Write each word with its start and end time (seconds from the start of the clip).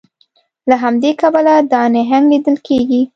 له 0.69 0.75
همدې 0.83 1.11
کبله 1.21 1.53
دا 1.73 1.81
نهنګ 1.95 2.25
لیدل 2.31 2.55
کیږي 2.67 3.01